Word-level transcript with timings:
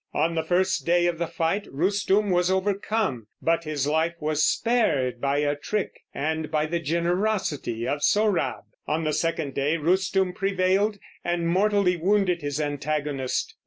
On 0.15 0.33
the 0.33 0.41
first 0.41 0.83
day 0.83 1.05
of 1.05 1.19
the 1.19 1.27
fight 1.27 1.67
Rustum 1.71 2.31
was 2.31 2.49
overcome, 2.49 3.27
but 3.39 3.65
his 3.65 3.85
life 3.85 4.15
was 4.19 4.43
spared 4.43 5.21
by 5.21 5.37
a 5.37 5.55
trick 5.55 5.91
and 6.11 6.49
by 6.49 6.65
the 6.65 6.79
generosity 6.79 7.87
of 7.87 8.01
Sohrab. 8.01 8.63
On 8.87 9.03
the 9.03 9.13
second 9.13 9.53
day 9.53 9.77
Rustum 9.77 10.33
prevailed, 10.33 10.97
and 11.23 11.47
mortally 11.47 11.97
wounded 11.97 12.41
his 12.41 12.59
antagonist. 12.59 13.53